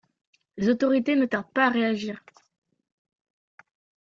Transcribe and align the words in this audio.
Les 0.57 0.67
autorités 0.67 1.15
ne 1.15 1.27
tardent 1.27 1.53
pas 1.53 1.67
à 1.67 1.69
réagir. 1.69 2.23